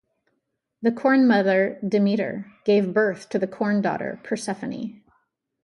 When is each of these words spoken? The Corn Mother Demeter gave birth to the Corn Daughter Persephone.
The 0.81 0.91
Corn 0.91 1.27
Mother 1.27 1.77
Demeter 1.87 2.51
gave 2.65 2.91
birth 2.91 3.29
to 3.29 3.37
the 3.37 3.45
Corn 3.45 3.81
Daughter 3.83 4.19
Persephone. 4.23 5.03